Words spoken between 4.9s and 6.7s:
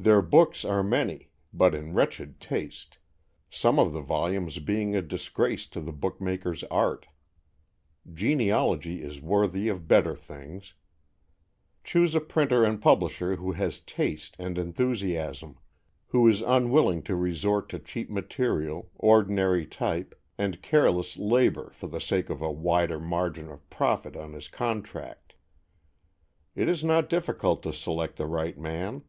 a disgrace to the book maker's